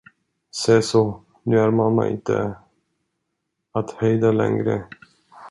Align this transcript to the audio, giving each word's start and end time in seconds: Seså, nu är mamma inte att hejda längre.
Seså, 0.55 1.23
nu 1.43 1.59
är 1.59 1.71
mamma 1.71 2.07
inte 2.09 2.55
att 3.71 3.91
hejda 3.91 4.31
längre. 4.31 4.87